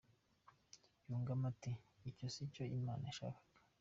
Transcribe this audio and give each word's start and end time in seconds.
Yungamo 1.07 1.45
ati” 1.51 1.71
Icyo 2.09 2.25
si 2.33 2.43
cyo 2.53 2.63
Imana 2.77 3.03
yashakaga. 3.07 3.51